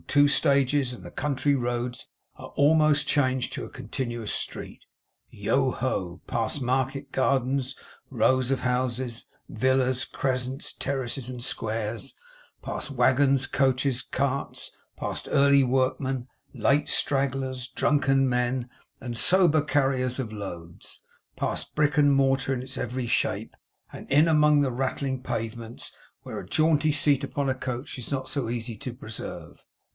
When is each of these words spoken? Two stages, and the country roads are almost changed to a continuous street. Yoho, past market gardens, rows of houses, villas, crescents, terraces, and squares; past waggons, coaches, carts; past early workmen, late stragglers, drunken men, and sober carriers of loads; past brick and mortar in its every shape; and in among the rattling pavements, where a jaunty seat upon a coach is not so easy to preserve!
Two 0.07 0.27
stages, 0.27 0.91
and 0.93 1.03
the 1.03 1.11
country 1.11 1.53
roads 1.55 2.07
are 2.35 2.49
almost 2.57 3.07
changed 3.07 3.53
to 3.53 3.63
a 3.65 3.69
continuous 3.69 4.33
street. 4.33 4.81
Yoho, 5.29 6.21
past 6.27 6.59
market 6.61 7.11
gardens, 7.11 7.75
rows 8.09 8.49
of 8.51 8.61
houses, 8.61 9.25
villas, 9.47 10.03
crescents, 10.03 10.73
terraces, 10.73 11.29
and 11.29 11.41
squares; 11.43 12.13
past 12.63 12.89
waggons, 12.89 13.45
coaches, 13.45 14.01
carts; 14.01 14.71
past 14.97 15.29
early 15.31 15.63
workmen, 15.63 16.27
late 16.53 16.89
stragglers, 16.89 17.67
drunken 17.69 18.27
men, 18.27 18.69
and 18.99 19.15
sober 19.15 19.61
carriers 19.61 20.17
of 20.19 20.33
loads; 20.33 21.01
past 21.37 21.73
brick 21.75 21.95
and 21.97 22.15
mortar 22.15 22.53
in 22.53 22.63
its 22.63 22.75
every 22.77 23.07
shape; 23.07 23.55
and 23.93 24.11
in 24.11 24.27
among 24.27 24.59
the 24.61 24.71
rattling 24.71 25.21
pavements, 25.21 25.91
where 26.23 26.39
a 26.39 26.49
jaunty 26.49 26.91
seat 26.91 27.23
upon 27.23 27.47
a 27.47 27.55
coach 27.55 27.97
is 27.99 28.11
not 28.11 28.27
so 28.27 28.49
easy 28.49 28.75
to 28.75 28.93
preserve! 28.93 29.63